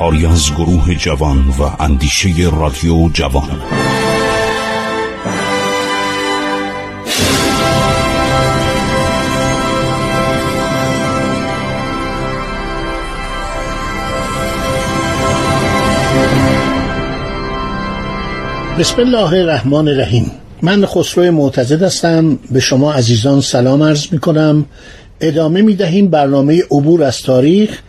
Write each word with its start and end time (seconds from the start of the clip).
کاری 0.00 0.26
از 0.26 0.54
گروه 0.54 0.94
جوان 0.94 1.38
و 1.48 1.82
اندیشه 1.82 2.28
رادیو 2.52 3.08
جوان. 3.08 3.48
بسم 18.78 19.00
الله 19.00 19.32
الرحمن 19.32 19.88
الرحیم. 19.88 20.30
من 20.62 20.86
خسرو 20.86 21.32
معتزد 21.32 21.82
هستم. 21.82 22.38
به 22.50 22.60
شما 22.60 22.92
عزیزان 22.92 23.40
سلام 23.40 23.82
عرض 23.82 24.06
می 24.12 24.18
کنم 24.18 24.66
ادامه 25.20 25.62
می 25.62 25.74
دهیم 25.74 26.08
برنامه 26.08 26.62
عبور 26.70 27.02
از 27.02 27.22
تاریخ. 27.22 27.80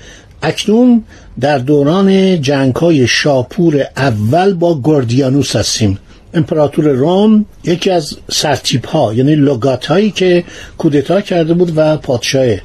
اکنون 0.44 1.04
در 1.40 1.58
دوران 1.58 2.42
جنگ 2.42 2.76
های 2.76 3.08
شاپور 3.08 3.86
اول 3.98 4.54
با 4.54 4.76
گوردیانوس 4.76 5.56
هستیم. 5.56 6.00
امپراتور 6.34 6.88
روم 6.88 7.46
یکی 7.64 7.90
از 7.90 8.18
سرتیپ 8.32 8.88
ها 8.88 9.14
یعنی 9.14 9.36
لوگات 9.36 9.86
هایی 9.86 10.12
که 10.12 10.44
کودتا 10.78 11.22
کرده 11.22 11.54
بود 11.54 11.74
و 11.76 11.98
پادشاه 11.98 12.56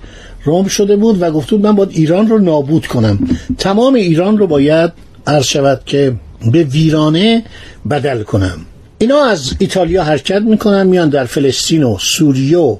روم 0.44 0.68
شده 0.68 0.96
بود 0.96 1.22
و 1.22 1.30
گفت 1.30 1.52
من 1.52 1.72
باید 1.72 1.90
ایران 1.92 2.28
رو 2.28 2.38
نابود 2.38 2.86
کنم. 2.86 3.18
تمام 3.58 3.94
ایران 3.94 4.38
رو 4.38 4.46
باید 4.46 4.92
عرض 5.26 5.44
شود 5.44 5.80
که 5.86 6.12
به 6.52 6.64
ویرانه 6.64 7.42
بدل 7.90 8.22
کنم. 8.22 8.58
اینا 8.98 9.24
از 9.24 9.54
ایتالیا 9.58 10.04
حرکت 10.04 10.42
می‌کنن 10.42 10.86
میان 10.86 11.08
در 11.08 11.24
فلسطین 11.24 11.82
و 11.82 11.96
سوریه 12.00 12.58
و 12.58 12.76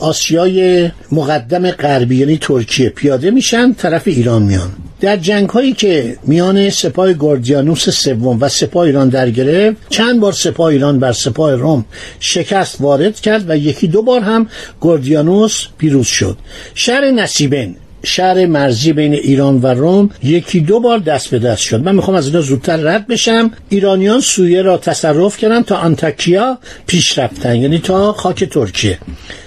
آسیای 0.00 0.90
مقدم 1.12 1.70
غربی 1.70 2.16
یعنی 2.16 2.38
ترکیه 2.38 2.88
پیاده 2.88 3.30
میشن 3.30 3.72
طرف 3.72 4.08
ایران 4.08 4.42
میان. 4.42 4.70
در 5.00 5.16
جنگ 5.16 5.48
هایی 5.48 5.72
که 5.72 6.16
میان 6.26 6.70
سپاه 6.70 7.12
گوردیانوس 7.12 7.90
سوم 7.90 8.38
و 8.40 8.48
سپاه 8.48 8.84
ایران 8.84 9.08
در 9.08 9.30
گرفت 9.30 9.76
چند 9.90 10.20
بار 10.20 10.32
سپاه 10.32 10.66
ایران 10.66 10.98
بر 10.98 11.12
سپاه 11.12 11.54
روم 11.54 11.84
شکست 12.20 12.80
وارد 12.80 13.20
کرد 13.20 13.50
و 13.50 13.56
یکی 13.56 13.88
دو 13.88 14.02
بار 14.02 14.20
هم 14.20 14.48
گوردیانوس 14.80 15.66
پیروز 15.78 16.06
شد. 16.06 16.38
شهر 16.74 17.10
نصیبن 17.10 17.74
شهر 18.04 18.46
مرزی 18.46 18.92
بین 18.92 19.14
ایران 19.14 19.60
و 19.60 19.66
روم 19.66 20.10
یکی 20.22 20.60
دو 20.60 20.80
بار 20.80 20.98
دست 20.98 21.30
به 21.30 21.38
دست 21.38 21.62
شد. 21.62 21.82
من 21.82 21.94
می‌خوام 21.94 22.16
از 22.16 22.26
اینا 22.26 22.40
زودتر 22.40 22.76
رد 22.76 23.06
بشم. 23.06 23.50
ایرانیان 23.68 24.20
سویه 24.20 24.62
را 24.62 24.78
تصرف 24.78 25.36
کردن 25.36 25.62
تا 25.62 25.76
آنتاکیا 25.76 26.58
پیش 26.86 27.18
رفتن 27.18 27.56
یعنی 27.56 27.78
تا 27.78 28.12
خاک 28.12 28.44
ترکیه. 28.44 28.98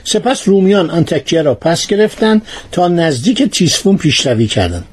سپس 0.04 0.48
رومیان 0.48 0.90
آنتاکیا 0.90 1.42
را 1.42 1.56
پس 1.56 1.88
گرفتن 1.88 2.42
تا 2.72 2.88
نزدیک 2.88 3.44
تیسفون 3.44 3.98
پیشروی 3.98 4.48
کردند 4.48 4.86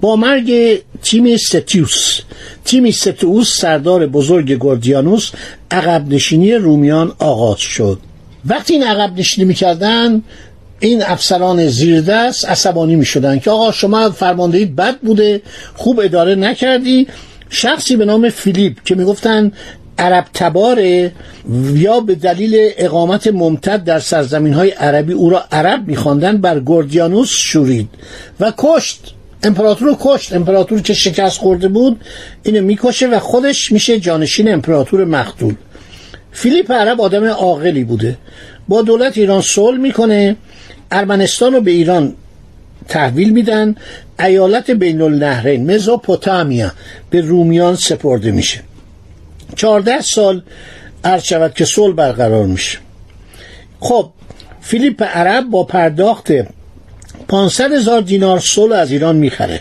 با 0.00 0.16
مرگ 0.16 0.78
تیم 1.02 1.36
ستیوس 1.36 2.20
تیم 2.64 2.90
ستیوس 2.90 3.60
سردار 3.60 4.06
بزرگ 4.06 4.52
گوردیانوس 4.52 5.30
عقب 5.70 6.08
نشینی 6.08 6.54
رومیان 6.54 7.12
آغاز 7.18 7.58
شد. 7.58 7.98
وقتی 8.46 8.72
این 8.72 8.82
عقب 8.82 9.18
نشینی 9.18 9.48
می‌کردن 9.48 10.22
این 10.80 11.02
افسران 11.02 11.68
زیردست 11.68 12.44
عصبانی 12.48 12.96
می 12.96 13.04
شدن 13.04 13.38
که 13.38 13.50
آقا 13.50 13.72
شما 13.72 14.10
فرماندهید 14.10 14.76
بد 14.76 14.96
بوده 14.98 15.42
خوب 15.74 16.00
اداره 16.00 16.34
نکردی. 16.34 17.06
شخصی 17.50 17.96
به 17.96 18.04
نام 18.04 18.30
فیلیپ 18.30 18.76
که 18.84 18.94
می‌گفتن 18.94 19.52
عرب 19.98 20.24
تباره 20.34 21.12
یا 21.74 22.00
به 22.00 22.14
دلیل 22.14 22.70
اقامت 22.76 23.26
ممتد 23.26 23.84
در 23.84 23.98
سرزمین 23.98 24.52
های 24.52 24.70
عربی 24.70 25.12
او 25.12 25.30
را 25.30 25.44
عرب 25.52 25.88
میخواندن 25.88 26.36
بر 26.36 26.60
گوردیانوس 26.60 27.30
شورید 27.30 27.88
و 28.40 28.52
کشت. 28.56 29.14
امپراتور 29.42 29.88
رو 29.88 29.96
کشت. 30.00 30.32
امپراتور 30.32 30.80
که 30.80 30.94
شکست 30.94 31.38
خورده 31.38 31.68
بود 31.68 32.00
اینو 32.42 32.62
می‌کشه 32.62 33.06
و 33.06 33.18
خودش 33.18 33.72
میشه 33.72 34.00
جانشین 34.00 34.52
امپراتور 34.52 35.04
مقتول. 35.04 35.54
فیلیپ 36.32 36.72
عرب 36.72 37.00
آدم 37.00 37.24
عاقلی 37.24 37.84
بوده. 37.84 38.18
با 38.68 38.82
دولت 38.82 39.18
ایران 39.18 39.42
صلح 39.42 39.78
می‌کنه. 39.78 40.36
ارمنستان 40.90 41.52
رو 41.52 41.60
به 41.60 41.70
ایران 41.70 42.14
تحویل 42.88 43.32
میدن 43.32 43.74
ایالت 44.20 44.70
بین 44.70 45.02
النهرین 45.02 45.74
مزوپوتامیا 45.74 46.72
به 47.10 47.20
رومیان 47.20 47.76
سپرده 47.76 48.30
میشه. 48.30 48.60
چهارده 49.56 50.00
سال 50.00 50.42
عرض 51.04 51.22
شود 51.22 51.54
که 51.54 51.64
صلح 51.64 51.94
برقرار 51.94 52.46
میشه. 52.46 52.78
خب 53.80 54.10
فیلیپ 54.60 55.02
عرب 55.02 55.44
با 55.50 55.64
پرداخت 55.64 56.28
500 57.28 57.72
هزار 57.72 58.00
دینار 58.00 58.40
صلح 58.40 58.76
از 58.76 58.92
ایران 58.92 59.16
می‌خره. 59.16 59.60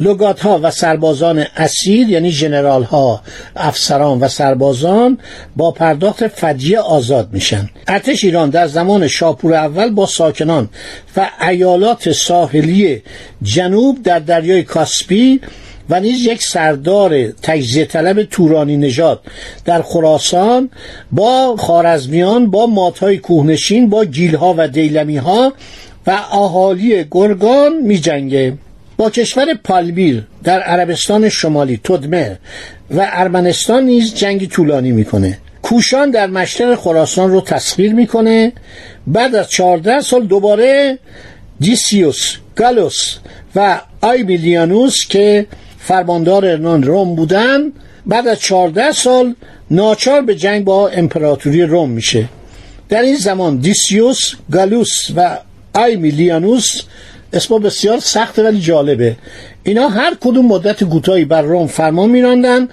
لوگات 0.00 0.40
ها 0.40 0.60
و 0.62 0.70
سربازان 0.70 1.44
اسیر 1.56 2.08
یعنی 2.08 2.30
جنرال 2.30 2.82
ها 2.82 3.22
افسران 3.56 4.20
و 4.20 4.28
سربازان 4.28 5.18
با 5.56 5.70
پرداخت 5.70 6.28
فدیه 6.28 6.78
آزاد 6.78 7.28
میشن 7.32 7.70
ارتش 7.88 8.24
ایران 8.24 8.50
در 8.50 8.66
زمان 8.66 9.08
شاپور 9.08 9.54
اول 9.54 9.90
با 9.90 10.06
ساکنان 10.06 10.68
و 11.16 11.30
ایالات 11.48 12.12
ساحلی 12.12 13.02
جنوب 13.42 14.02
در 14.02 14.18
دریای 14.18 14.62
کاسپی 14.62 15.40
و 15.90 16.00
نیز 16.00 16.26
یک 16.26 16.42
سردار 16.42 17.26
تجزیه 17.26 17.84
طلب 17.84 18.22
تورانی 18.22 18.76
نژاد 18.76 19.20
در 19.64 19.82
خراسان 19.82 20.70
با 21.12 21.56
خارزمیان 21.58 22.50
با 22.50 22.66
ماتهای 22.66 23.18
کوهنشین 23.18 23.90
با 23.90 24.04
گیلها 24.04 24.54
و 24.58 24.68
دیلمی 24.68 25.16
ها 25.16 25.52
و 26.06 26.10
اهالی 26.32 27.04
گرگان 27.10 27.72
می 27.82 27.98
جنگه. 27.98 28.58
با 29.00 29.10
کشور 29.10 29.54
پالبیر 29.54 30.22
در 30.44 30.60
عربستان 30.60 31.28
شمالی 31.28 31.80
تدمر 31.84 32.34
و 32.90 33.08
ارمنستان 33.12 33.84
نیز 33.84 34.14
جنگی 34.14 34.46
طولانی 34.46 34.92
می‌کنه. 34.92 35.38
کوشان 35.62 36.10
در 36.10 36.26
مشرق 36.26 36.74
خراسان 36.74 37.30
رو 37.30 37.40
تسخیر 37.40 37.94
می‌کنه. 37.94 38.52
بعد 39.06 39.34
از 39.34 39.50
14 39.50 40.00
سال 40.00 40.26
دوباره 40.26 40.98
دیسیوس 41.60 42.36
گالوس 42.56 43.16
و 43.56 43.80
آیبیلیانوس 44.00 45.06
که 45.08 45.46
فرماندار 45.78 46.46
ارنان 46.46 46.82
روم 46.82 47.14
بودن 47.14 47.72
بعد 48.06 48.28
از 48.28 48.40
14 48.40 48.92
سال 48.92 49.34
ناچار 49.70 50.22
به 50.22 50.34
جنگ 50.34 50.64
با 50.64 50.88
امپراتوری 50.88 51.62
روم 51.62 51.90
میشه. 51.90 52.28
در 52.88 53.02
این 53.02 53.16
زمان 53.16 53.56
دیسیوس 53.56 54.32
گالوس 54.52 55.10
و 55.16 55.38
آیمیلیانوس 55.74 56.82
اسم 57.32 57.58
بسیار 57.58 57.98
سخته 57.98 58.42
ولی 58.42 58.60
جالبه. 58.60 59.16
اینا 59.62 59.88
هر 59.88 60.16
کدوم 60.20 60.46
مدت 60.46 60.84
کوتاهی 60.84 61.24
بر 61.24 61.42
روم 61.42 61.66
فرمان 61.66 62.10
میراندن 62.10 62.68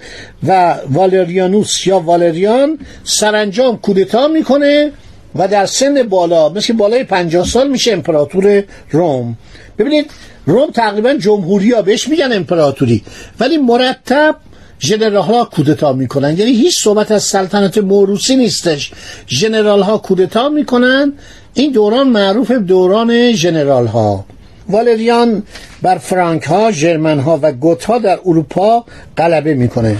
و 0.46 0.76
والریانوس 0.90 1.86
یا 1.86 1.98
والریان 1.98 2.78
سرانجام 3.04 3.78
کودتا 3.78 4.28
می‌کنه 4.28 4.92
و 5.34 5.48
در 5.48 5.66
سن 5.66 6.02
بالا 6.02 6.48
مثل 6.48 6.72
بالای 6.72 7.04
پنجاه 7.04 7.46
سال 7.46 7.68
میشه 7.68 7.92
امپراتور 7.92 8.64
روم. 8.90 9.36
ببینید 9.78 10.10
روم 10.46 10.70
تقریبا 10.70 11.14
جمهوری 11.14 11.72
ها 11.72 11.82
بهش 11.82 12.08
میگن 12.08 12.32
امپراتوری 12.32 13.02
ولی 13.40 13.56
مرتب 13.56 14.36
ژنرال 14.80 15.16
ها 15.16 15.44
کودتا 15.44 15.92
می‌کنن. 15.92 16.38
یعنی 16.38 16.52
هیچ 16.52 16.82
صحبت 16.82 17.10
از 17.12 17.22
سلطنت 17.22 17.78
موروسی 17.78 18.36
نیستش. 18.36 18.92
ژنرال 19.28 19.82
ها 19.82 19.98
کودتا 19.98 20.48
می‌کنن. 20.48 21.12
این 21.54 21.72
دوران 21.72 22.08
معروف 22.08 22.50
دوران 22.50 23.32
ژنرال 23.32 23.86
ها 23.86 24.24
والریان 24.68 25.42
بر 25.82 25.98
فرانک 25.98 26.42
ها 26.42 26.72
جرمن 26.72 27.18
ها 27.20 27.38
و 27.42 27.52
گوت 27.52 27.84
ها 27.84 27.98
در 27.98 28.18
اروپا 28.26 28.84
غلبه 29.16 29.54
می‌کنه. 29.54 29.96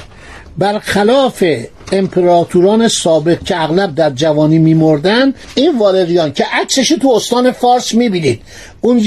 برخلاف 0.58 1.44
امپراتوران 1.92 2.88
سابق 2.88 3.44
که 3.44 3.62
اغلب 3.62 3.94
در 3.94 4.10
جوانی 4.10 4.58
میمردن 4.58 5.34
این 5.54 5.78
والریان 5.78 6.32
که 6.32 6.44
عکسش 6.52 6.88
تو 6.88 7.08
استان 7.08 7.52
فارس 7.52 7.94
می‌بینید. 7.94 8.40
اون 8.80 9.00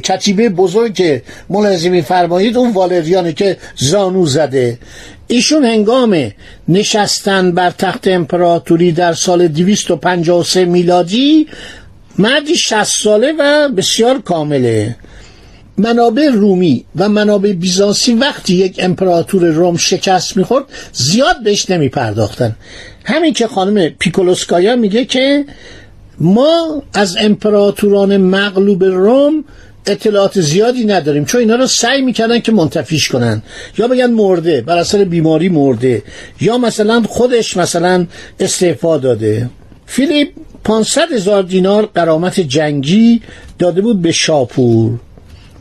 کتیبه 0.00 0.48
بزرگ 0.48 0.94
که 0.94 1.22
ملاحظه 1.50 1.88
میفرمایید 1.88 2.56
اون 2.56 2.72
والریانه 2.72 3.32
که 3.32 3.56
زانو 3.76 4.26
زده. 4.26 4.78
ایشون 5.26 5.64
هنگام 5.64 6.32
نشستن 6.68 7.52
بر 7.52 7.70
تخت 7.70 8.08
امپراتوری 8.08 8.92
در 8.92 9.12
سال 9.12 9.48
253 9.48 10.64
میلادی 10.64 11.46
مردی 12.18 12.56
60 12.56 12.84
ساله 12.84 13.32
و 13.38 13.68
بسیار 13.68 14.18
کامله. 14.22 14.96
منابع 15.78 16.28
رومی 16.28 16.84
و 16.96 17.08
منابع 17.08 17.52
بیزانسی 17.52 18.14
وقتی 18.14 18.54
یک 18.54 18.76
امپراتور 18.78 19.46
روم 19.46 19.76
شکست 19.76 20.36
می‌خورد 20.36 20.64
زیاد 20.92 21.42
بهش 21.42 21.70
نمی 21.70 21.88
پرداختن 21.88 22.56
همین 23.04 23.32
که 23.32 23.46
خانم 23.46 23.88
پیکولوسکایا 23.88 24.76
میگه 24.76 25.04
که 25.04 25.44
ما 26.20 26.82
از 26.94 27.16
امپراتوران 27.20 28.16
مغلوب 28.16 28.84
روم 28.84 29.44
اطلاعات 29.86 30.40
زیادی 30.40 30.84
نداریم. 30.84 31.24
چون 31.24 31.40
اینا 31.40 31.56
رو 31.56 31.66
سعی 31.66 32.02
می‌کردن 32.02 32.38
که 32.38 32.52
منتفیش 32.52 33.08
کنن. 33.08 33.42
یا 33.78 33.88
بگن 33.88 34.10
مرده 34.10 34.60
بر 34.60 34.78
اثر 34.78 35.04
بیماری 35.04 35.48
مرده. 35.48 36.02
یا 36.40 36.58
مثلا 36.58 37.02
خودش 37.02 37.56
مثلا 37.56 38.06
استعفا 38.40 38.98
داده. 38.98 39.50
فیلیپ 39.86 40.28
500 40.64 41.12
هزار 41.12 41.42
دینار 41.42 41.86
قرامت 41.86 42.40
جنگی 42.40 43.22
داده 43.58 43.80
بود 43.80 44.02
به 44.02 44.12
شاپور. 44.12 44.98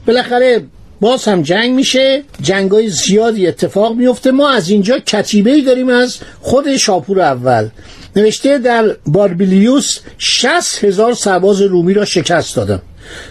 بالاخره 0.07 0.63
باز 1.01 1.25
هم 1.25 1.41
جنگ 1.41 1.71
میشه 1.71 2.23
جنگای 2.41 2.89
زیادی 2.89 3.47
اتفاق 3.47 3.95
میفته. 3.95 4.31
ما 4.31 4.49
از 4.49 4.69
اینجا 4.69 4.99
کتیبه 4.99 5.51
ای 5.51 5.61
داریم 5.61 5.89
از 5.89 6.17
خود 6.41 6.77
شاپور 6.77 7.21
اول. 7.21 7.69
نوشته 8.15 8.57
در 8.57 8.95
باربیلیوس 9.05 9.99
60 10.17 10.83
هزار 10.83 11.13
سرباز 11.13 11.61
رومی 11.61 11.93
را 11.93 12.05
شکست 12.05 12.55
دادم. 12.55 12.81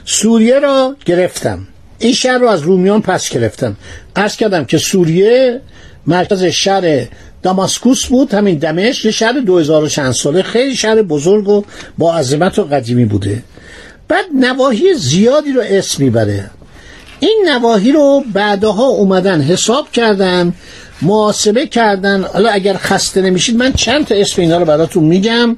سوریه 0.05 0.59
را 0.59 0.97
گرفتم. 1.05 1.67
این 1.99 2.13
شهر 2.13 2.39
رو 2.39 2.49
از 2.49 2.63
رومیان 2.63 3.03
پس 3.03 3.31
گرفتم. 3.31 3.77
عرض 4.17 4.37
کردم 4.37 4.65
که 4.65 4.79
سوریه 4.79 5.61
مرکز 6.07 6.45
شهر 6.45 7.07
داماسکوس 7.43 8.07
بود 8.07 8.35
همین 8.35 8.59
دمشق 8.59 9.07
یه 9.07 9.13
شهر 9.13 9.41
2000 9.41 9.89
چند 9.89 10.13
ساله 10.13 10.43
خیلی 10.43 10.77
شهر 10.77 11.03
بزرگ 11.03 11.49
و 11.49 11.65
با 11.99 12.17
عظمت 12.17 12.59
و 12.59 12.65
قدیمی 12.65 13.05
بوده. 13.05 13.43
بعد 14.09 14.25
نواحی 14.35 14.95
زیادی 14.95 15.53
رو 15.53 15.63
اسم 15.65 16.05
می‌بره. 16.05 16.51
این 17.21 17.45
نواحی 17.49 17.93
رو 17.93 18.25
بعدها 18.33 18.87
اومدن 18.87 19.41
حساب 19.41 19.91
کردن 19.91 20.55
محاسبه 21.03 21.67
کردن. 21.67 22.23
حالا 22.23 22.51
اگر 22.51 22.77
خسته 22.77 23.23
نمیشید 23.23 23.57
من 23.57 23.73
چند 23.73 24.07
تا 24.07 24.15
اسم 24.15 24.43
اینا 24.43 24.59
رو 24.59 24.65
براتون 24.65 25.05
میگم. 25.05 25.57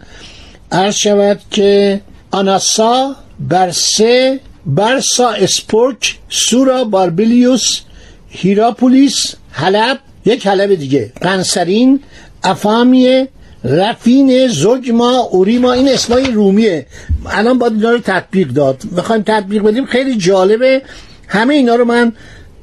عرض 0.73 0.95
شود 0.95 1.41
که 1.51 2.01
آناسا 2.31 3.17
برسه 3.41 4.41
برسا 4.67 5.31
اسپورک 5.31 6.19
سورا 6.29 6.85
باربلیوس 6.85 7.81
هیراپولیس 8.29 9.35
حلب 9.51 9.99
یک 10.25 10.47
حلب 10.47 10.75
دیگه. 10.75 11.13
قنسرین 11.21 12.01
افامیه 12.45 13.29
رفین 13.65 14.49
زجما 14.49 15.19
اوریما. 15.19 15.73
این 15.73 15.89
اسمای 15.89 16.31
رومیه. 16.31 16.87
الان 17.27 17.59
باید 17.59 17.73
اینا 17.73 17.91
رو 17.91 17.99
تطبیق 17.99 18.49
داد. 18.49 18.83
بخوایم 18.97 19.23
تطبیق 19.23 19.63
بدیم. 19.63 19.87
خیلی 19.87 20.17
جالبه. 20.17 20.83
همه 21.29 21.55
اینا 21.55 21.75
رو 21.75 21.85
من 21.85 22.13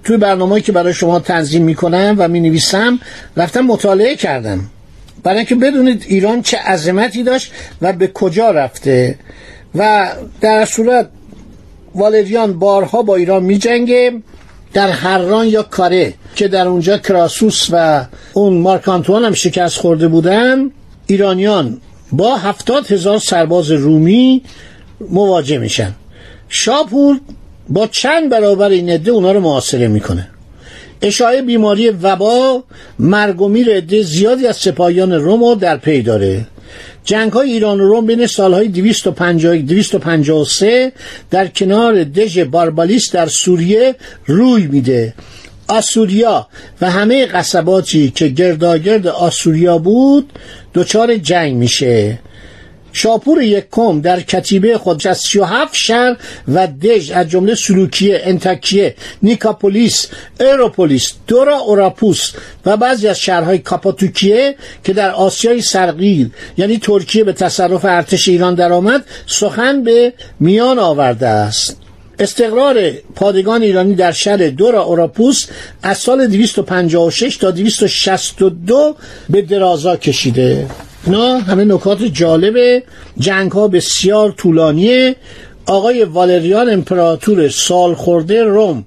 توی 0.04 0.18
برنامه 0.18 0.62
که 0.62 0.72
برای 0.72 0.94
شما 0.94 1.20
تنظیم 1.20 1.64
می‌کنم 1.64 2.16
و 2.18 2.28
می 2.28 2.40
نویسم 2.40 3.00
رفتم 3.38 3.62
مطالعه 3.62 4.16
کردم. 4.16 4.60
برای 5.24 5.38
اینکه 5.38 5.56
بدونید 5.56 6.06
ایران 6.08 6.42
چه 6.42 6.58
عظمتی 6.58 7.24
داشت 7.24 7.52
و 7.82 7.94
به 7.94 8.08
کجا 8.08 8.52
رفته. 8.52 9.16
و 9.76 10.12
در 10.42 10.66
صورت 10.66 11.10
والریان 11.96 12.60
بارها 12.60 13.02
با 13.02 13.16
ایران 13.16 13.44
می 13.44 13.58
جنگه 13.58 14.14
در 14.74 14.90
هران 14.90 15.48
یا 15.48 15.64
کاره. 15.64 16.14
که 16.36 16.48
در 16.48 16.68
اونجا 16.68 16.98
کراسوس 16.98 17.68
و 17.72 18.06
اون 18.34 18.58
مارکانتوان 18.58 19.26
هم 19.26 19.34
شکست 19.34 19.78
خورده 19.78 20.08
بودن 20.08 20.72
ایرانیان 21.08 21.82
با 22.12 22.38
هفتاد 22.38 22.92
هزار 22.92 23.20
سرباز 23.20 23.72
رومی 23.72 24.42
مواجه 25.10 25.58
میشن. 25.58 25.96
شاپور 26.50 27.20
با 27.70 27.88
چند 27.88 28.30
برابر 28.30 28.70
این 28.70 28.90
عده 28.90 29.12
اونا 29.12 29.32
رو 29.32 29.40
محاصره 29.40 29.88
می‌کنه. 29.88 30.28
اشاعه 31.02 31.42
بیماری 31.42 31.90
وبا 31.90 32.64
مرگ 33.00 33.42
و 33.42 33.48
میر 33.48 33.70
عده 33.70 34.04
زیادی 34.04 34.48
از 34.48 34.58
سپاهیان 34.58 35.12
روم 35.12 35.56
در 35.56 35.78
پی 35.78 36.02
داره. 36.02 36.46
جنگ 37.04 37.32
های 37.32 37.52
ایران 37.52 37.82
و 37.82 37.88
روم 37.88 38.06
بین 38.06 38.28
سالهای 38.28 38.68
250 38.68 39.58
253 39.58 40.92
در 41.32 41.48
کنار 41.48 42.04
دژ 42.04 42.40
باربالیس 42.40 43.12
در 43.12 43.28
سوریه 43.28 43.96
روی 44.26 44.68
میده. 44.68 45.14
آسوریا 45.72 46.48
و 46.82 46.92
همه 46.92 47.26
قصباتی 47.26 48.12
که 48.16 48.28
گرداگرد 48.28 49.08
آسوریا 49.08 49.78
بود 49.78 50.34
دچار 50.74 51.18
جنگ 51.18 51.56
میشه. 51.56 52.20
شاپور 52.94 53.42
یکم 53.42 54.02
در 54.02 54.22
کتیبه 54.22 54.78
خود 54.78 55.08
از 55.08 55.18
37 55.18 55.76
شهر 55.76 56.18
و 56.48 56.68
دژ 56.68 57.12
از 57.12 57.30
جمله 57.30 57.56
سلوکیه، 57.56 58.22
انتکیه، 58.24 58.96
نیکاپولیس، 59.24 60.08
ایروپولیس، 60.40 61.14
دورا 61.28 61.58
اوراپوس 61.58 62.32
و 62.66 62.78
بعضی 62.78 63.08
از 63.08 63.20
شهرهای 63.20 63.58
کاپاتوکیه 63.58 64.56
که 64.84 64.94
در 64.94 65.12
آسیای 65.12 65.62
سرقیل 65.62 66.30
یعنی 66.58 66.78
ترکیه 66.78 67.24
به 67.24 67.34
تصرف 67.34 67.86
ارتش 67.86 68.28
ایران 68.28 68.56
درآمد 68.56 69.06
سخن 69.28 69.84
به 69.84 70.14
میان 70.40 70.80
آورده 70.80 71.28
است. 71.28 71.91
استقرار 72.22 72.92
پادگان 73.16 73.62
ایرانی 73.62 73.96
در 73.96 74.12
شهر 74.12 74.38
دورا 74.38 74.84
اوراپوس 74.84 75.46
از 75.84 75.98
سال 75.98 76.28
256 76.28 77.38
تا 77.38 77.52
262 77.52 78.96
به 79.30 79.42
درازا 79.42 79.96
کشیده. 79.96 80.68
اینا 81.06 81.38
همه 81.38 81.66
نکات 81.66 82.04
جالب 82.04 82.84
جنگ 83.20 83.52
ها 83.52 83.68
بسیار 83.68 84.32
طولانیه. 84.32 85.16
آقای 85.66 86.04
والریان 86.04 86.70
امپراتور 86.70 87.50
سال 87.50 87.94
خورده 87.94 88.44
روم 88.44 88.86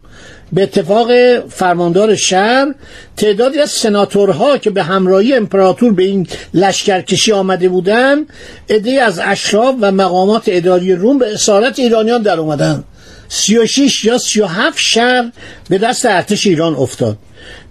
به 0.53 0.63
اتفاق 0.63 1.09
فرماندار 1.49 2.15
شهر 2.15 2.75
تعدادی 3.17 3.59
از 3.61 3.71
سناتورها 3.71 4.59
که 4.59 4.71
به 4.71 4.83
همراهی 4.83 5.35
امپراتور 5.35 5.93
به 5.93 6.03
این 6.03 6.27
لشکرکشی 6.55 7.33
آمده 7.33 7.69
بودند 7.69 8.27
عده 8.71 9.03
از 9.03 9.21
اشراف 9.25 9.75
و 9.81 9.93
مقامات 9.93 10.43
اداری 10.47 10.93
روم 10.95 11.19
به 11.19 11.35
اسارت 11.35 11.79
ایرانیان 11.79 12.23
در 12.23 12.41
اومدن. 12.41 12.85
36 13.29 14.05
یا 14.05 14.19
37 14.19 14.79
شهر 14.79 15.33
به 15.69 15.79
دست 15.79 16.07
ارتش 16.07 16.47
ایران 16.47 16.75
افتاد. 16.75 17.19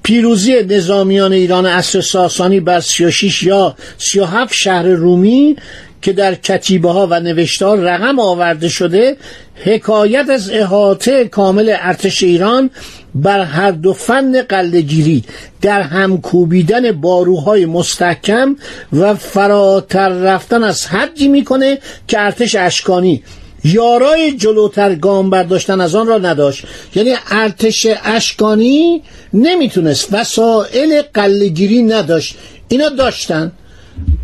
پیروزی 0.03 0.63
نظامیان 0.63 1.33
ایران 1.33 1.65
عصر 1.65 2.01
ساسانی 2.01 2.59
بر 2.59 2.79
36 2.79 3.43
یا 3.43 3.75
37 3.97 4.53
شهر 4.53 4.85
رومی 4.85 5.55
که 6.01 6.13
در 6.13 6.35
کتیبه 6.35 6.89
ها 6.89 7.07
و 7.09 7.19
نوشتار 7.19 7.77
رقم 7.77 8.19
آورده 8.19 8.69
شده 8.69 9.17
حکایت 9.55 10.29
از 10.29 10.49
احاطه 10.49 11.25
کامل 11.25 11.75
ارتش 11.79 12.23
ایران 12.23 12.69
بر 13.15 13.39
هر 13.39 13.71
دو 13.71 13.93
فن 13.93 14.41
قلدگیری 14.41 15.23
در 15.61 15.81
هم 15.81 16.21
کوبیدن 16.21 16.91
باروهای 16.91 17.65
مستحکم 17.65 18.55
و 18.93 19.15
فراتر 19.15 20.09
رفتن 20.09 20.63
از 20.63 20.87
حدی 20.87 21.27
می‌کنه 21.27 21.79
که 22.07 22.19
ارتش 22.19 22.55
اشکانی 22.55 23.23
یارای 23.63 24.31
جلوتر 24.31 24.95
گام 24.95 25.29
برداشتن 25.29 25.81
از 25.81 25.95
آن 25.95 26.07
را 26.07 26.17
نداشت. 26.17 26.65
یعنی 26.95 27.13
ارتش 27.29 27.87
اشکانی 28.03 29.01
نمی‌تونست 29.33 30.07
وسایل 30.11 31.01
قلگیری 31.13 31.83
نداشت. 31.83 32.35
اینا 32.67 32.89
داشتن. 32.89 33.51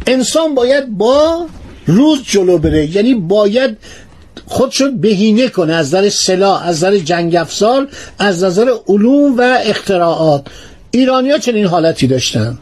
انسان 0.07 0.55
باید 0.55 0.97
با 0.97 1.45
روز 1.85 2.23
جلو 2.23 2.57
بره. 2.57 2.95
یعنی 2.95 3.13
باید 3.13 3.77
خودشو 4.45 4.91
بهینه 4.91 5.47
کنه. 5.47 5.73
از 5.73 5.87
نظر 5.87 6.09
سلاح 6.09 6.67
از 6.67 6.77
نظر 6.77 6.97
جنگ 6.97 7.35
افزار 7.35 7.87
از 8.19 8.43
نظر 8.43 8.73
علوم 8.87 9.37
و 9.37 9.57
اختراعات. 9.65 10.45
ایرانیا 10.91 11.37
چنین 11.37 11.65
حالتی 11.65 12.07
داشتن. 12.07 12.57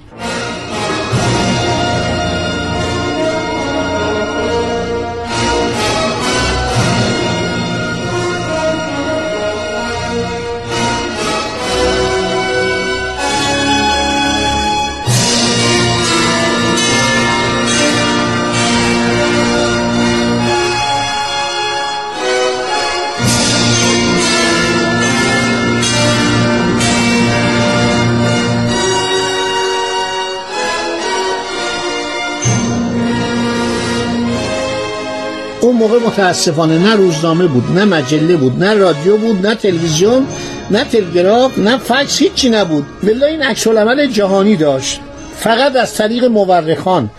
اون 35.67 35.75
موقع 35.75 35.99
متاسفانه 35.99 36.77
نه 36.77 36.95
روزنامه 36.95 37.47
بود 37.47 37.63
نه 37.75 37.85
مجله 37.85 38.37
بود 38.37 38.63
نه 38.63 38.73
رادیو 38.73 39.17
بود 39.17 39.47
نه 39.47 39.55
تلویزیون 39.55 40.27
نه 40.71 40.83
تلگراف 40.83 41.57
نه 41.57 41.77
فکس 41.77 42.19
هیچی 42.19 42.49
نبود. 42.49 42.85
ولی 43.03 43.23
این 43.23 43.41
عکس 43.41 43.67
العمل 43.67 44.07
جهانی 44.07 44.55
داشت. 44.55 44.99
فقط 45.39 45.75
از 45.75 45.93
طریق 45.93 46.25
مورخان. 46.25 47.09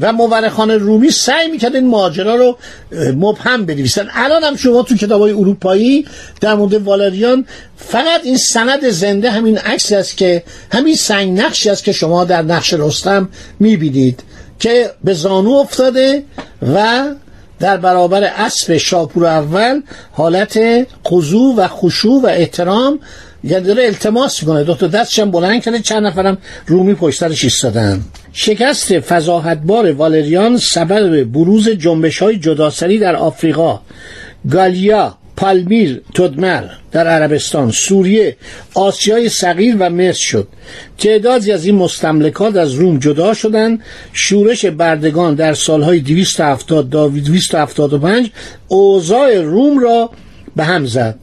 و 0.00 0.12
مورخان 0.12 0.70
رومی 0.70 1.10
سعی 1.10 1.48
می‌کرد 1.48 1.74
این 1.74 1.86
ماجرا 1.86 2.34
رو 2.34 2.58
مبهم 3.16 3.66
بنویسن 3.66 4.08
الان 4.14 4.44
هم 4.44 4.56
شما 4.56 4.82
تو 4.82 4.96
کتاب 4.96 5.20
های 5.20 5.32
اروپایی 5.32 6.06
در 6.40 6.54
مورد 6.54 6.74
والریان 6.74 7.44
فقط 7.76 8.20
این 8.24 8.36
سند 8.36 8.88
زنده 8.88 9.30
همین 9.30 9.58
عکس 9.58 9.92
است 9.92 10.16
که 10.16 10.42
همین 10.72 10.94
سنگ 10.94 11.40
نقشی 11.40 11.70
است 11.70 11.84
که 11.84 11.92
شما 11.92 12.24
در 12.24 12.42
نقش 12.42 12.74
رستم 12.74 13.28
می‌بینید 13.60 14.22
که 14.58 14.90
به 15.04 15.12
زانو 15.12 15.50
افتاده 15.50 16.22
و 16.74 17.04
در 17.60 17.76
برابر 17.76 18.24
اسب 18.24 18.76
شاپور 18.76 19.26
اول 19.26 19.82
حالت 20.12 20.58
قضو 21.04 21.54
و 21.56 21.68
خشوع 21.68 22.22
و 22.22 22.26
احترام 22.26 23.00
یعنی 23.44 23.64
داره 23.66 23.84
التماس 23.84 24.42
می‌کنه. 24.42 24.64
دو 24.64 24.74
تا 24.74 24.86
دستشم 24.86 25.30
بلند 25.30 25.62
کرده 25.62 25.80
چند 25.80 26.06
نفرم 26.06 26.38
رومی 26.66 26.94
پشترش 26.94 27.44
ایستادن. 27.44 28.00
شکست 28.32 29.00
فضاحتبار 29.00 29.92
والریان 29.92 30.56
سبب 30.56 31.24
بروز 31.24 31.68
جنبش 31.68 32.18
های 32.22 32.38
جداسری 32.38 32.98
در 32.98 33.16
آفریقا. 33.16 33.80
گالیا 34.50 35.17
پالمیر 35.38 36.00
تدمر 36.14 36.64
در 36.92 37.06
عربستان 37.06 37.70
سوریه 37.70 38.36
آسیای 38.74 39.28
صغیر 39.28 39.76
و 39.78 39.90
مصر 39.90 40.20
شد. 40.20 40.48
تعدادی 40.98 41.52
از 41.52 41.66
این 41.66 41.74
مستملکات 41.74 42.56
از 42.56 42.74
روم 42.74 42.98
جدا 42.98 43.34
شدند. 43.34 43.80
شورش 44.12 44.66
بردگان 44.66 45.34
در 45.34 45.54
سالهای 45.54 46.00
270 46.00 46.90
تا 46.90 47.08
275 47.08 48.30
اوضاع 48.68 49.40
روم 49.40 49.78
را 49.78 50.10
به 50.56 50.64
هم 50.64 50.86
زد. 50.86 51.18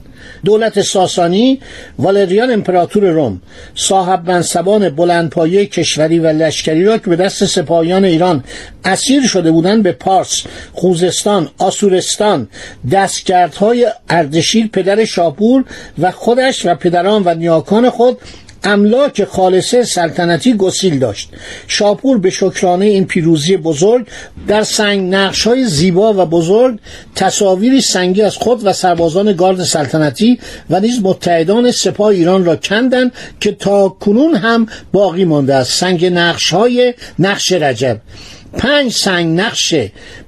دولت 0.46 0.82
ساسانی 0.82 1.60
والریان 2.00 2.52
امپراتور 2.52 3.10
روم. 3.10 3.42
صاحب 3.76 4.32
منصبان 4.32 4.90
بلندپایه 4.90 5.66
کشوری 5.66 6.20
و 6.20 6.28
لشکری 6.28 6.84
را 6.84 6.98
که 6.98 7.10
به 7.10 7.16
دست 7.16 7.46
سپاهیان 7.46 8.06
ایران 8.06 8.44
اسیر 8.86 9.28
شده 9.28 9.52
بودند 9.52 9.84
به 9.84 9.92
پارس 9.92 10.44
خوزستان 10.74 11.50
آسورستان 11.58 12.48
دستگردهای 12.92 13.88
اردشیر 14.10 14.68
پدر 14.68 15.06
شاپور 15.06 15.64
و 16.00 16.12
خودش 16.12 16.66
و 16.66 16.76
پدران 16.76 17.24
و 17.26 17.34
نیاکان 17.34 17.90
خود 17.90 18.18
املاک 18.66 19.24
خالصه 19.24 19.84
سلطنتی 19.84 20.54
گسیل 20.54 21.00
داشت. 21.00 21.30
شاپور 21.68 22.18
به 22.18 22.30
شکرانه 22.30 22.86
این 22.86 23.06
پیروزی 23.06 23.58
بزرگ 23.58 24.08
در 24.48 24.64
سنگ 24.64 25.16
نقش 25.16 25.48
های 25.48 25.66
زیبا 25.66 26.14
و 26.14 26.26
بزرگ 26.26 26.80
تصاویری 27.16 27.82
سنگی 27.82 28.22
از 28.22 28.36
خود 28.36 28.66
و 28.66 28.74
سربازان 28.74 29.34
گارد 29.34 29.64
سلطنتی 29.64 30.40
و 30.70 30.80
نیز 30.80 31.00
متحدان 31.04 31.72
سپاه 31.72 32.08
ایران 32.08 32.46
را 32.46 32.56
کندند 32.56 33.12
که 33.40 33.52
تا 33.52 33.90
کنون 33.90 34.36
هم 34.36 34.68
باقی 34.92 35.26
مانده 35.26 35.56
است 35.56 35.80
سنگ 35.80 36.06
نقش 36.06 36.54
های 36.54 36.94
نقش 37.20 37.52
رجب. 37.52 38.02
پنج 38.58 38.92
سنگ 38.92 39.40
نقش 39.40 39.76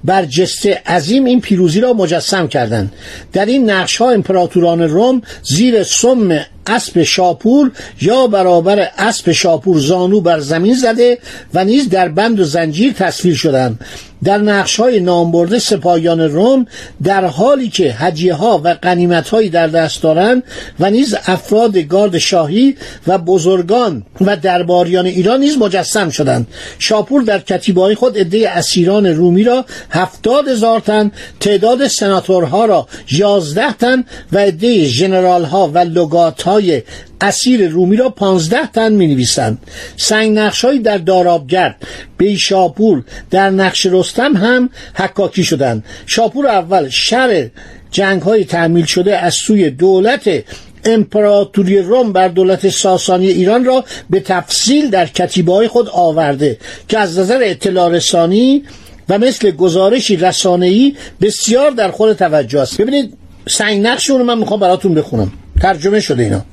برجسته 0.03 0.81
عظیم 0.85 1.25
این 1.25 1.41
پیروزی 1.41 1.81
را 1.81 1.93
مجسم 1.93 2.47
کردند. 2.47 2.93
در 3.33 3.45
این 3.45 3.69
نقش 3.69 3.97
ها 3.97 4.09
امپراتوران 4.09 4.81
روم 4.81 5.21
زیر 5.43 5.83
سم 5.83 6.45
اسب 6.67 7.03
شاپور 7.03 7.71
یا 8.01 8.27
برابر 8.27 8.87
اسب 8.97 9.31
شاپور 9.31 9.79
زانو 9.79 10.21
بر 10.21 10.39
زمین 10.39 10.73
زده 10.73 11.17
و 11.53 11.65
نیز 11.65 11.89
در 11.89 12.09
بند 12.09 12.39
و 12.39 12.43
زنجیر 12.43 12.93
تصویر 12.93 13.35
شدند. 13.35 13.79
در 14.23 14.37
نقش 14.37 14.79
های 14.79 14.99
نامبرده 14.99 15.59
سپاهیان 15.59 16.21
روم 16.21 16.65
در 17.03 17.25
حالی 17.25 17.69
که 17.69 17.93
هدیه 17.93 18.33
ها 18.33 18.61
و 18.63 18.75
قنیمت 18.81 19.29
هایی 19.29 19.49
در 19.49 19.67
دست 19.67 20.03
دارند 20.03 20.43
و 20.79 20.89
نیز 20.89 21.15
افراد 21.25 21.77
گارد 21.77 22.17
شاهی 22.17 22.75
و 23.07 23.17
بزرگان 23.17 24.03
و 24.21 24.37
درباریان 24.37 25.05
ایران 25.05 25.39
نیز 25.39 25.57
مجسم 25.57 26.09
شدند. 26.09 26.47
شاپور 26.79 27.21
در 27.21 27.39
کتیبه 27.39 27.95
خود 27.95 28.17
عده 28.17 28.49
اسیران 28.49 29.05
رومی 29.05 29.43
را 29.43 29.65
هفتاد 29.89 30.47
هزار 30.47 30.79
تن 30.79 31.11
تعداد 31.39 31.87
سناتورها 31.87 32.65
را 32.65 32.87
یازده 33.11 33.73
تن 33.73 34.05
و 34.31 34.37
عده 34.37 34.85
ژنرال 34.85 35.43
ها 35.43 35.67
و 35.73 35.77
لگات 35.77 36.41
های 36.41 36.83
اسیر 37.21 37.69
رومی 37.69 37.95
را 37.95 38.09
پانزده 38.09 38.71
تن 38.71 38.93
می 38.93 39.07
نویسند 39.07 39.57
سنگ 39.97 40.37
نقشهایی 40.37 40.79
در 40.79 40.97
دارابگرد 40.97 41.75
بیشاپور 42.17 43.03
در 43.29 43.49
نقش 43.49 43.85
رستم 43.85 44.37
هم 44.37 44.69
حکاکی 44.93 45.43
شدند. 45.43 45.83
شاپور 46.05 46.47
اول 46.47 46.89
شر 46.89 47.49
جنگ 47.91 48.21
های 48.21 48.45
تعمیل 48.45 48.85
شده 48.85 49.17
از 49.17 49.33
سوی 49.33 49.69
دولت 49.69 50.43
امپراتوری 50.85 51.79
روم 51.79 52.13
بر 52.13 52.27
دولت 52.27 52.69
ساسانی 52.69 53.27
ایران 53.27 53.65
را 53.65 53.85
به 54.09 54.19
تفصیل 54.19 54.89
در 54.89 55.05
کتیبه 55.05 55.53
های 55.53 55.67
خود 55.67 55.89
آورده 55.89 56.57
که 56.87 56.99
از 56.99 57.19
نظر 57.19 57.39
اطلاع 57.43 57.89
رسانی 57.89 58.63
و 59.09 59.17
مثل 59.17 59.51
گزارشی 59.51 60.17
رسانه‌ای 60.17 60.95
بسیار 61.21 61.71
در 61.71 61.91
خود 61.91 62.13
توجه 62.13 62.59
است. 62.59 62.81
ببینید 62.81 63.13
سنگ 63.49 63.87
نقش 63.87 64.09
رو 64.09 64.23
من 64.23 64.37
می‌خوام 64.37 64.59
براتون 64.59 64.93
بخونم. 64.93 65.31
ترجمه 65.61 65.99
شده 65.99 66.23
اینا. 66.23 66.45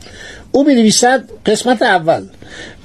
او 0.55 0.65
می 0.65 0.75
نویسد 0.75 1.25
قسمت 1.47 1.83
اول. 1.83 2.23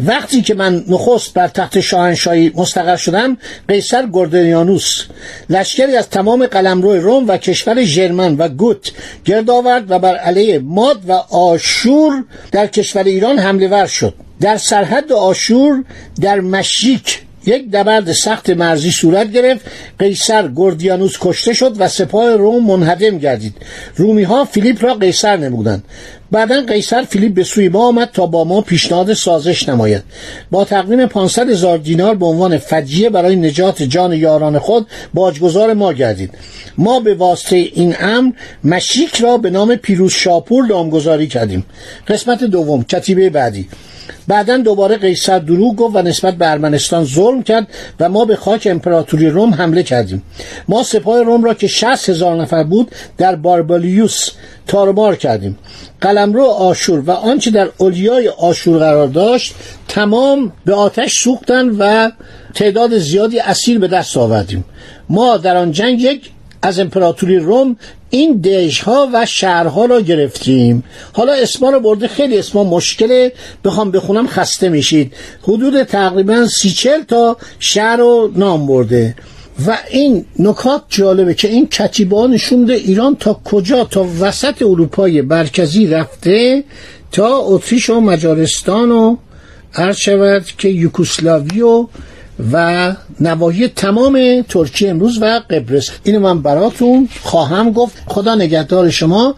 وقتی 0.05 0.41
که 0.41 0.53
من 0.53 0.83
نخست 0.87 1.33
بر 1.33 1.47
تخت 1.47 1.79
شاهنشاهی 1.79 2.51
مستقر 2.55 2.95
شدم 2.95 3.37
قیصر 3.67 4.07
گردنیانوس 4.13 5.03
لشکری 5.49 5.95
از 5.95 6.09
تمام 6.09 6.45
قلمرو 6.45 6.93
روم 6.93 7.27
و 7.27 7.37
کشور 7.37 7.83
ژرمن 7.83 8.35
و 8.35 8.47
گوت 8.47 8.91
گرد 9.25 9.49
آورد 9.49 9.91
و 9.91 9.99
بر 9.99 10.15
علیه 10.15 10.59
ماد 10.59 11.01
و 11.07 11.11
آشور 11.29 12.23
در 12.51 12.67
کشور 12.67 13.03
ایران 13.03 13.39
حمله 13.39 13.67
ور 13.67 13.87
شد. 13.87 14.13
در 14.41 14.57
سرحد 14.57 15.11
آشور 15.11 15.83
در 16.21 16.39
مشیک 16.39 17.21
یک 17.45 17.71
دبرد 17.71 18.11
سخت 18.11 18.49
مرزی 18.49 18.91
صورت 18.91 19.31
گرفت. 19.31 19.65
قیصر 19.99 20.51
گردیانوس 20.55 21.17
کشته 21.21 21.53
شد 21.53 21.75
و 21.77 21.87
سپاه 21.87 22.35
روم 22.35 22.65
منهدم 22.65 23.17
گردید. 23.17 23.55
رومی 23.95 24.23
ها 24.23 24.45
فیلیپ 24.45 24.83
را 24.83 24.93
قیصر 24.93 25.37
نمودند. 25.37 25.83
بعدا 26.31 26.61
قیصر 26.61 27.03
فیلیپ 27.03 27.33
به 27.33 27.43
سوی 27.43 27.69
ما 27.69 27.87
آمد 27.87 28.09
تا 28.13 28.25
با 28.25 28.43
ما 28.43 28.61
پیشنهاد 28.61 29.13
سازش 29.13 29.69
نماید. 29.69 30.03
با 30.51 30.65
تقدیم 30.65 31.05
500 31.05 31.49
هزار 31.49 31.77
دینار 31.77 32.15
به 32.15 32.25
عنوان 32.25 32.57
فجیه 32.57 33.09
برای 33.09 33.35
نجات 33.35 33.83
جان 33.83 34.13
یاران 34.13 34.59
خود 34.59 34.87
باجگذار 35.13 35.73
ما 35.73 35.93
گردید. 35.93 36.31
ما 36.77 36.99
به 36.99 37.15
واسطه 37.15 37.55
این 37.55 37.95
امر 37.99 38.31
مشیک 38.63 39.15
را 39.15 39.37
به 39.37 39.49
نام 39.49 39.75
پیروز 39.75 40.11
شاپور 40.11 40.65
نامگذاری 40.65 41.27
کردیم. 41.27 41.65
قسمت 42.07 42.43
دوم 42.43 42.83
کتیبه 42.83 43.29
بعدی. 43.29 43.67
بعدا 44.27 44.57
دوباره 44.57 44.97
قیصر 44.97 45.39
دروغ 45.39 45.75
گفت 45.75 45.95
و 45.95 46.01
نسبت 46.01 46.35
به 46.35 46.51
ارمنستان 46.51 47.05
ظلم 47.05 47.43
کرد 47.43 47.67
و 47.99 48.09
ما 48.09 48.25
به 48.25 48.35
خاک 48.35 48.67
امپراتوری 48.71 49.29
روم 49.29 49.53
حمله 49.53 49.83
کردیم. 49.83 50.23
ما 50.67 50.83
سپاه 50.83 51.23
روم 51.23 51.43
را 51.43 51.53
که 51.53 51.67
60 51.67 52.09
هزار 52.09 52.41
نفر 52.41 52.63
بود 52.63 52.91
در 53.17 53.35
باربالیوس 53.35 54.29
تارمار 54.69 55.15
کردیم. 55.15 55.57
قلمرو 56.01 56.45
آشور 56.45 56.99
و 56.99 57.11
آنچه 57.11 57.51
در 57.51 57.69
اولیای 57.77 58.27
آشور 58.27 58.79
قرار 58.79 59.07
داشت 59.07 59.55
تمام 59.87 60.51
به 60.65 60.73
آتش 60.73 61.13
سوختن 61.23 61.69
و 61.69 62.11
تعداد 62.53 62.97
زیادی 62.97 63.39
اسیر 63.39 63.79
به 63.79 63.87
دست 63.87 64.17
آوردیم. 64.17 64.65
ما 65.09 65.37
در 65.37 65.57
آن 65.57 65.71
جنگ 65.71 66.01
یک 66.01 66.31
از 66.61 66.79
امپراتوری 66.79 67.37
روم 67.37 67.77
این 68.09 68.41
دژها 68.41 69.09
و 69.13 69.25
شهرها 69.25 69.85
را 69.85 70.01
گرفتیم. 70.01 70.83
حالا 71.13 71.33
اسما 71.33 71.69
رو 71.69 71.79
برده 71.79 72.07
خیلی 72.07 72.37
اسما 72.37 72.63
مشکله. 72.63 73.31
بخوام 73.65 73.91
بخونم 73.91 74.27
خسته 74.27 74.69
میشید. 74.69 75.13
حدود 75.43 75.83
تقریبا 75.83 76.47
سی 76.47 76.69
چل 76.69 77.03
تا 77.03 77.37
شهر 77.59 77.97
رو 77.97 78.31
نام 78.35 78.67
برده. 78.67 79.15
و 79.67 79.77
این 79.91 80.25
نکات 80.39 80.83
جالبه 80.89 81.33
که 81.33 81.47
این 81.47 81.67
کتیبه 81.67 82.27
نشون 82.27 82.71
ایران 82.71 83.15
تا 83.15 83.41
کجا 83.45 83.83
تا 83.83 84.07
وسط 84.19 84.61
اروپای 84.61 85.21
مرکزی 85.21 85.87
رفته 85.87 86.63
تا 87.11 87.37
اتریش 87.37 87.89
و 87.89 87.99
مجارستان 87.99 88.91
و 88.91 89.17
عرض 89.75 89.97
شود 89.97 90.45
که 90.57 90.69
یوکوسلاوی 90.69 91.61
و 91.61 91.87
و 92.53 92.95
نواحی 93.19 93.67
تمام 93.67 94.45
ترکیه 94.49 94.89
امروز 94.89 95.21
و 95.21 95.41
قبرس. 95.49 95.89
اینو 96.03 96.19
من 96.19 96.41
براتون 96.41 97.09
خواهم 97.23 97.71
گفت. 97.71 97.97
خدا 98.07 98.35
نگهدار 98.35 98.89
شما. 98.89 99.35